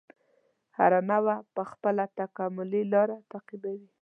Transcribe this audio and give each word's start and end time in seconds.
هره 0.77 0.99
نوعه 1.11 1.35
خپله 1.71 2.03
تکاملي 2.19 2.83
لاره 2.93 3.17
تعقیبوي. 3.31 3.89